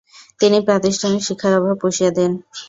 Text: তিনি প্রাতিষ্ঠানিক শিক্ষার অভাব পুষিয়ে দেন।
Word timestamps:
তিনি 0.39 0.57
প্রাতিষ্ঠানিক 0.67 1.21
শিক্ষার 1.27 1.53
অভাব 1.59 1.75
পুষিয়ে 1.81 2.11
দেন। 2.17 2.31